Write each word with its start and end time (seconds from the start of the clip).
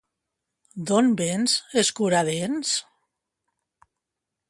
D'on 0.91 1.11
vens, 1.19 1.55
escuradents? 1.83 2.75